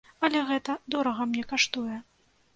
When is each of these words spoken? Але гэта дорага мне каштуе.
Але 0.27 0.39
гэта 0.51 0.75
дорага 0.95 1.29
мне 1.33 1.45
каштуе. 1.53 2.01